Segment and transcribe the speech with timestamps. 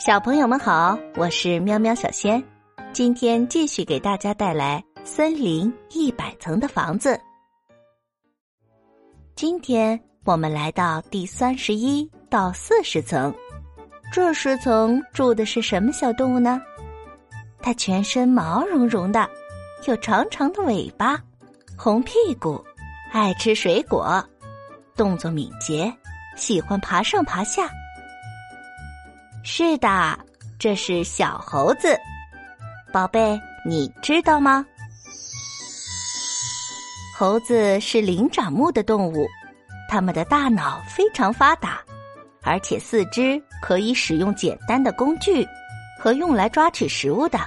[0.00, 2.42] 小朋友们好，我是喵喵小仙，
[2.90, 7.10] 今天继续给大家带来《森林一百层的房子》。
[9.36, 13.30] 今天我们来到第三十一到四十层，
[14.10, 16.58] 这十层住的是什么小动物呢？
[17.60, 19.28] 它全身毛茸茸的，
[19.86, 21.22] 有长长的尾巴，
[21.76, 22.64] 红屁股，
[23.12, 24.24] 爱吃水果，
[24.96, 25.94] 动作敏捷，
[26.36, 27.68] 喜欢爬上爬下。
[29.42, 30.18] 是的，
[30.58, 31.98] 这是小猴子，
[32.92, 34.64] 宝贝，你知道吗？
[37.16, 39.26] 猴子是灵长目的动物，
[39.88, 41.80] 它们的大脑非常发达，
[42.42, 45.46] 而且四肢可以使用简单的工具
[45.98, 47.38] 和用来抓取食物的，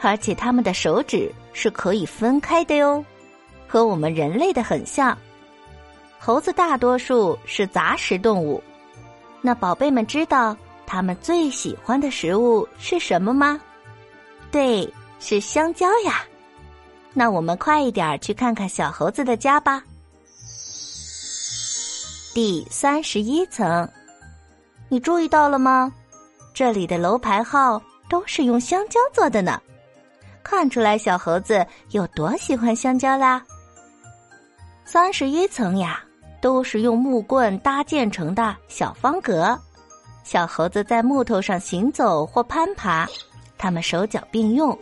[0.00, 3.04] 而且它们的手指是可以分开的哟，
[3.66, 5.16] 和我们人类的很像。
[6.20, 8.62] 猴子大多数是杂食动物，
[9.40, 10.56] 那宝贝们知道？
[10.88, 13.60] 他们最喜欢的食物是什么吗？
[14.50, 16.24] 对，是香蕉呀。
[17.12, 19.82] 那我们快一点去看看小猴子的家吧。
[22.32, 23.86] 第三十一层，
[24.88, 25.92] 你注意到了吗？
[26.54, 29.60] 这里的楼牌号都是用香蕉做的呢，
[30.42, 33.44] 看出来小猴子有多喜欢香蕉啦。
[34.86, 36.02] 三十一层呀，
[36.40, 39.58] 都是用木棍搭建成的小方格。
[40.28, 43.08] 小猴子在木头上行走或攀爬，
[43.56, 44.78] 它们手脚并用，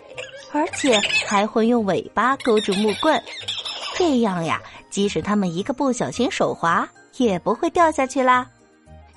[0.50, 3.22] 而且还会用尾巴勾住木棍，
[3.96, 6.84] 这样呀，即使它们一个不小心手滑，
[7.18, 8.44] 也不会掉下去啦。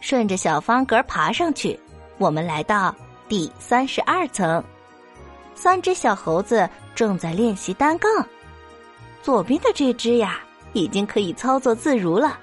[0.02, 1.80] 顺着小方格爬上去，
[2.20, 2.94] 我们来到
[3.28, 4.64] 第三十二层。
[5.56, 8.08] 三只小猴子正在练习单杠，
[9.24, 10.40] 左边的这只呀，
[10.74, 12.38] 已经可以操作自如了。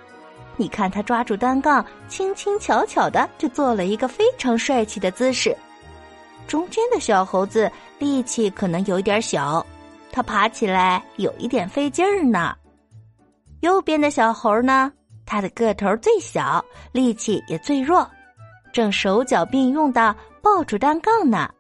[0.57, 5.55] 你看，他抓住单杠，轻轻巧巧的就做了一个非常帅气的姿势。
[6.47, 9.65] 中间的小猴子力气可能有点小，
[10.11, 12.55] 它爬起来有一点费劲儿呢。
[13.61, 14.91] 右边的小猴呢，
[15.27, 18.09] 它的个头最小，力气也最弱，
[18.73, 21.51] 正手脚并用的抱住单杠呢。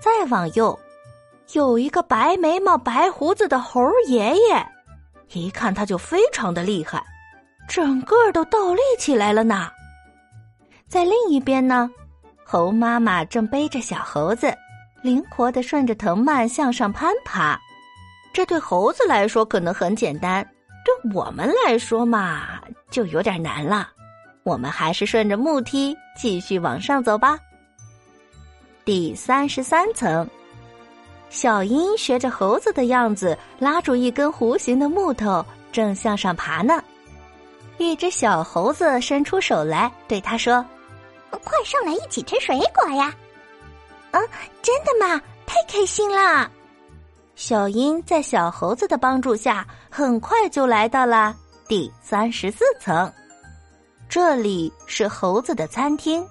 [0.00, 0.78] 再往右，
[1.52, 4.66] 有一个白眉毛、白胡子的猴爷爷，
[5.32, 7.04] 一看他就非常的厉害。
[7.72, 9.70] 整个都倒立起来了呢。
[10.88, 11.90] 在另一边呢，
[12.44, 14.54] 猴妈妈正背着小猴子，
[15.00, 17.58] 灵活的顺着藤蔓向上攀爬。
[18.30, 20.46] 这对猴子来说可能很简单，
[20.84, 22.60] 对我们来说嘛，
[22.90, 23.88] 就有点难了。
[24.42, 27.38] 我们还是顺着木梯继续往上走吧。
[28.84, 30.28] 第三十三层，
[31.30, 36.84] 小鹰学着猴子的样子，拉住一根弧形的木头，正向上爬呢。
[37.82, 40.64] 一只小猴子伸出手来，对他说
[41.44, 43.14] ：“快上来一起吃水果呀！”
[44.12, 44.20] 啊，
[44.62, 45.20] 真的吗？
[45.46, 46.50] 太开心了！
[47.34, 51.34] 小鹰在小猴子的帮助下，很快就来到了
[51.66, 53.10] 第三十四层。
[54.08, 56.26] 这里是猴子的餐厅，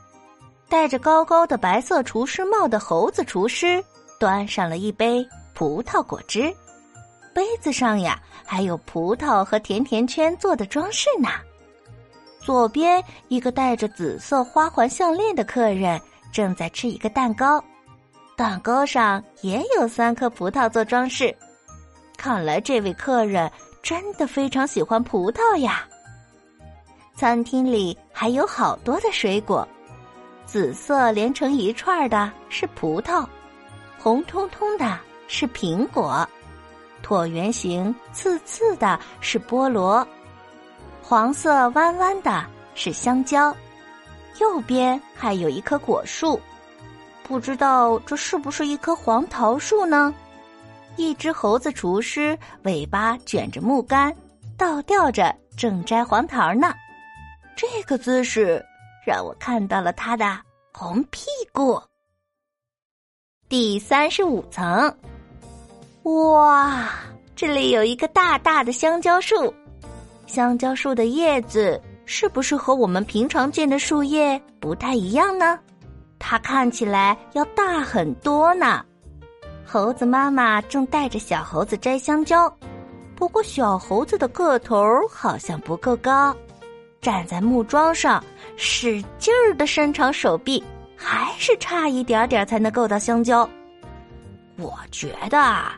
[0.70, 3.84] 戴着高高的白色厨师帽的猴子厨师
[4.20, 6.54] 端上了一杯葡萄果汁。
[7.34, 11.30] 杯子上呀，还有葡萄和甜甜圈做的装饰呢。
[12.40, 17.64] 左边一个戴着紫色花环项链的客人正在吃一个蛋糕，
[18.36, 21.36] 蛋糕上也有三颗葡萄做装饰。
[22.18, 25.88] 看来这位客人真的非常喜欢葡萄呀。
[27.16, 29.68] 餐厅里还有好多的水果，
[30.46, 33.26] 紫色连成一串的是葡萄，
[34.00, 36.28] 红彤彤的是苹果。
[37.04, 40.08] 椭圆形、刺刺的是菠萝，
[41.02, 42.46] 黄色弯弯的
[42.76, 43.56] 是香蕉，
[44.40, 46.40] 右边还有一棵果树，
[47.24, 50.14] 不知道这是不是一棵黄桃树呢？
[50.98, 54.16] 一只猴子厨师尾巴卷着木杆，
[54.58, 56.74] 倒吊着正摘黄桃呢。
[57.56, 58.64] 这个姿势
[59.06, 60.38] 让我看到了他的
[60.74, 61.82] 红屁股。
[63.48, 64.94] 第三十五层。
[66.04, 66.90] 哇，
[67.36, 69.54] 这里有一个大大的香蕉树，
[70.26, 75.60] 香蕉树的叶子是不是和我们平常见的树叶不太一样呢？
[76.18, 78.84] 它看起来要大很多呢。
[79.64, 82.52] 猴子妈妈正带着小猴子摘香蕉，
[83.16, 86.36] 不过小猴子的个头好像不够高，
[87.00, 88.24] 站在木桩上
[88.58, 90.64] 使劲儿的伸长手臂，
[90.96, 93.48] 还是差一点点才能够到香蕉。
[94.58, 95.78] 我觉得啊。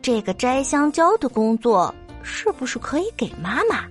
[0.00, 3.84] 这个摘香蕉的工作是不是可以给妈妈？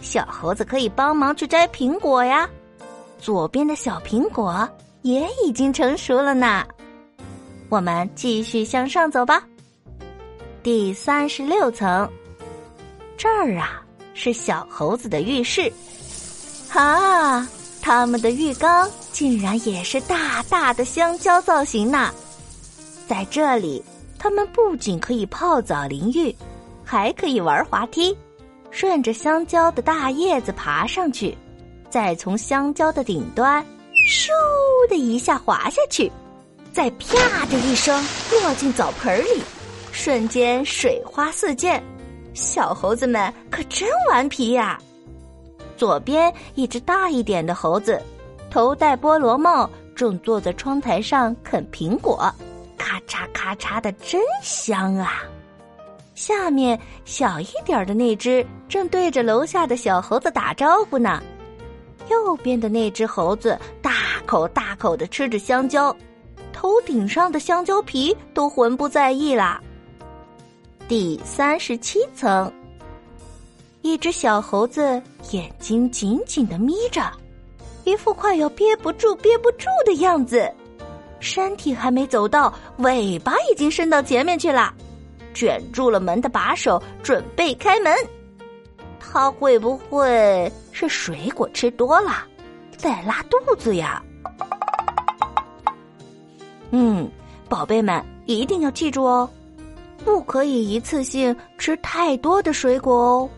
[0.00, 2.48] 小猴子可以帮忙去摘苹果呀。
[3.18, 4.68] 左边的小苹果
[5.02, 6.64] 也已经成熟了呢。
[7.68, 9.42] 我们继续向上走吧。
[10.62, 12.08] 第三十六层，
[13.16, 13.82] 这儿啊
[14.14, 15.72] 是小猴子的浴室。
[16.72, 17.48] 啊，
[17.80, 22.12] 他们的浴缸竟然也是大大的香蕉造型呢！
[23.08, 23.82] 在这里，
[24.18, 26.34] 他们不仅可以泡澡淋浴，
[26.84, 28.16] 还可以玩滑梯，
[28.70, 31.36] 顺着香蕉的大叶子爬上去，
[31.88, 33.64] 再从香蕉的顶端
[34.06, 34.28] 咻
[34.88, 36.10] 的一下滑下去。
[36.72, 39.42] 再啪的一声落进澡盆里，
[39.90, 41.82] 瞬间水花四溅，
[42.34, 44.78] 小猴子们可真顽皮呀！
[45.76, 48.00] 左边一只大一点的猴子，
[48.50, 52.32] 头戴菠萝帽，正坐在窗台上啃苹果，
[52.88, 55.22] 咔嚓咔嚓的真香啊！
[56.14, 61.22] 下面小一点的那只正对着楼下的小猴子打招呼呢。
[62.08, 63.92] 右边的那只猴子大
[64.24, 65.94] 口大口的吃着香蕉。
[66.50, 69.62] 头顶上的香蕉皮都浑不在意啦。
[70.88, 72.50] 第三十七层，
[73.82, 75.00] 一只小猴子
[75.30, 77.02] 眼睛紧紧的眯着，
[77.84, 80.50] 一副快要憋不住、憋不住的样子。
[81.20, 84.72] 身体还没走到，尾巴已经伸到前面去了，
[85.34, 87.92] 卷住了门的把手，准备开门。
[89.00, 92.24] 它会不会是水果吃多了，
[92.76, 94.02] 在拉肚子呀？
[96.70, 97.10] 嗯，
[97.48, 99.28] 宝贝们一定要记住哦，
[100.04, 103.30] 不可以一次性吃太多的水果哦，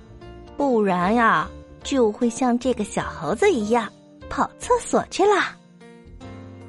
[0.56, 1.48] 不然呀
[1.84, 3.88] 就会像这个小猴子一样
[4.28, 5.59] 跑厕所去了。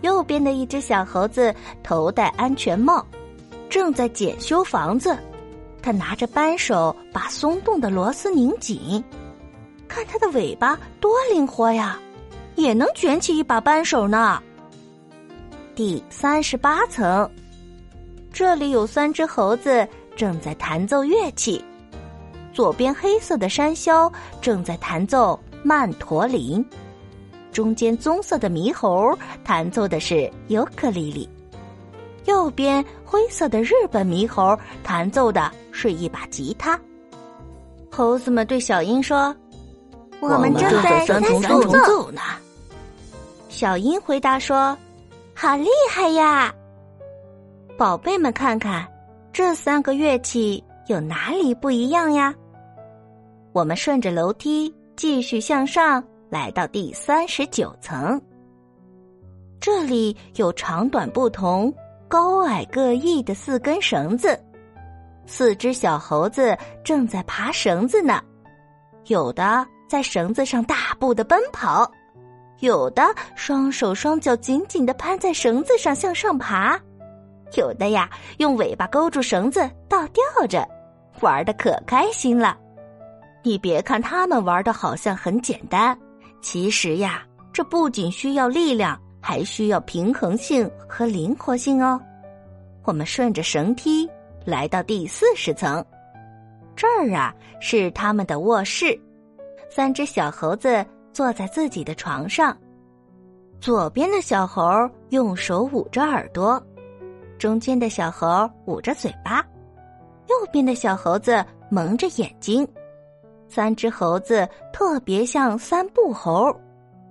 [0.02, 1.54] 右边的一只小猴子
[1.84, 3.06] 头戴安全帽，
[3.70, 5.18] 正在检修房子，
[5.82, 9.04] 他拿着扳手把松动的螺丝拧紧，
[9.88, 12.00] 看它的尾巴多灵活呀，
[12.56, 14.42] 也能卷起一把扳手呢。
[15.76, 17.30] 第三十八层，
[18.32, 21.64] 这里有三只猴子正在弹奏乐器。
[22.54, 24.12] 左边黑色的山魈
[24.42, 26.64] 正在弹奏曼陀林，
[27.52, 31.30] 中间棕色的猕猴弹奏的是尤克里里，
[32.26, 36.80] 右边灰色的日本猕猴弹奏的是一把吉他。
[37.92, 39.36] 猴子们对小鹰说
[40.22, 42.22] ：“我们正在三重奏呢。”
[43.50, 44.78] 小鹰回答说。
[45.34, 46.54] 好厉害呀！
[47.76, 48.88] 宝贝们，看看
[49.34, 52.32] 这三个乐器有哪里不一样呀？
[53.52, 58.20] 我们顺着楼梯继续向上，来到第三十九层。
[59.60, 61.72] 这里有长短不同、
[62.08, 64.42] 高矮各异的四根绳子，
[65.26, 68.24] 四只小猴子正在爬绳子呢。
[69.08, 71.92] 有的在绳子上大步的奔跑。
[72.60, 73.04] 有的
[73.36, 76.80] 双手双脚紧紧的攀在绳子上向上爬，
[77.58, 80.66] 有的呀用尾巴勾住绳子倒吊着，
[81.20, 82.58] 玩的可开心了。
[83.44, 85.98] 你别看他们玩的好像很简单，
[86.42, 87.24] 其实呀，
[87.54, 92.00] 这不仅需要力量，还需要平衡性和灵活性哦。
[92.84, 94.10] 我们顺着绳梯
[94.46, 95.86] 来到第四十层，
[96.76, 99.00] 这儿啊是他们的卧室，
[99.70, 100.86] 三只小猴子。
[101.14, 102.58] 坐在自己的床上，
[103.60, 104.64] 左边的小猴
[105.10, 106.58] 用手捂着耳朵，
[107.38, 109.46] 中间的小猴捂着嘴巴，
[110.30, 112.66] 右边的小猴子蒙着眼睛。
[113.52, 116.50] 三只猴子特别像三不猴，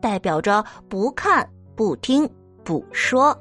[0.00, 2.26] 代表着不看、不听、
[2.64, 3.38] 不说。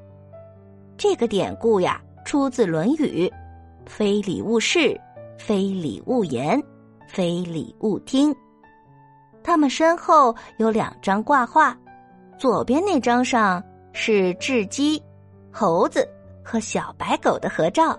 [0.97, 3.25] 这个典故呀，出自《论语》
[3.87, 4.99] ：“非礼勿视，
[5.37, 6.61] 非礼勿言，
[7.07, 8.35] 非礼勿听。”
[9.41, 11.77] 他们身后有两张挂画，
[12.37, 13.63] 左边那张上
[13.93, 15.01] 是雉鸡、
[15.49, 16.05] 猴子
[16.43, 17.97] 和小白狗的合照，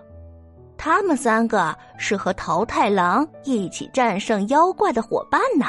[0.83, 5.67] 他们三个是和桃太郎一起战胜妖怪的伙伴呢。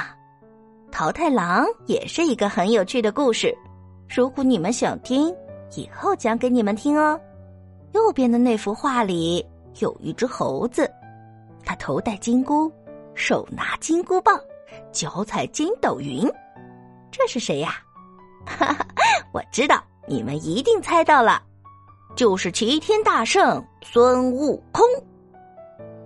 [0.89, 3.53] 桃太郎也是一个很有趣的故事，
[4.07, 5.29] 如果你们想听，
[5.75, 7.19] 以后讲给你们听哦。
[7.91, 9.45] 右边的那幅画里
[9.79, 10.89] 有一只猴子，
[11.65, 12.71] 它头戴金箍，
[13.13, 14.39] 手拿金箍棒。
[14.93, 16.25] 脚踩筋斗云，
[17.11, 17.73] 这是谁呀？
[18.45, 18.85] 哈哈，
[19.33, 21.43] 我知道，你们一定猜到了，
[22.15, 24.85] 就是齐天大圣孙悟空。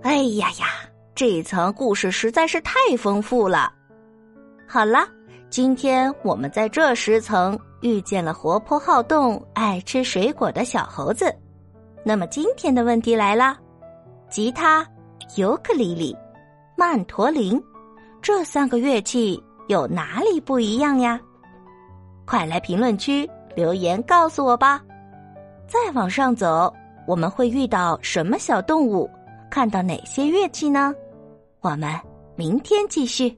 [0.03, 0.65] 哎呀呀，
[1.13, 3.74] 这一层故事实在是太丰富了。
[4.67, 5.07] 好了，
[5.50, 11.33] 今天我们在这十层遇见了活泼好动、爱吃水果的小猴子。
[12.03, 13.57] 那么今天的问题来了：
[14.29, 14.85] 吉他、
[15.35, 16.15] 尤克里里、
[16.77, 17.62] 曼陀林。
[18.21, 21.19] 这三个乐器有哪里不一样呀？
[22.25, 24.81] 快来评论区留言告诉我吧。
[25.67, 26.74] 再往上走，
[27.07, 29.10] 我们会遇到什么小动物？
[29.50, 30.93] 看到哪些乐器呢？
[31.62, 31.89] 我们
[32.36, 33.36] 明天继续。